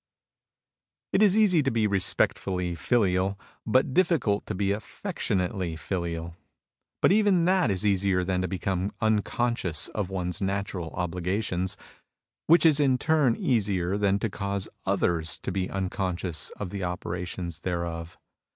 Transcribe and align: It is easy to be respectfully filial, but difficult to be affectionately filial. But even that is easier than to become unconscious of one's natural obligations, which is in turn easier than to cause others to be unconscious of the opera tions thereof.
It 1.13 1.21
is 1.21 1.37
easy 1.37 1.61
to 1.61 1.69
be 1.69 1.85
respectfully 1.85 2.73
filial, 2.73 3.39
but 3.67 3.93
difficult 3.93 4.47
to 4.47 4.55
be 4.55 4.71
affectionately 4.71 5.75
filial. 5.75 6.35
But 7.03 7.11
even 7.11 7.45
that 7.45 7.69
is 7.69 7.85
easier 7.85 8.23
than 8.23 8.41
to 8.41 8.47
become 8.47 8.91
unconscious 8.99 9.89
of 9.89 10.09
one's 10.09 10.41
natural 10.41 10.89
obligations, 10.95 11.77
which 12.47 12.65
is 12.65 12.79
in 12.79 12.97
turn 12.97 13.35
easier 13.35 13.95
than 13.95 14.17
to 14.17 14.29
cause 14.31 14.67
others 14.87 15.37
to 15.37 15.51
be 15.51 15.69
unconscious 15.69 16.49
of 16.59 16.71
the 16.71 16.81
opera 16.81 17.23
tions 17.27 17.59
thereof. 17.59 18.17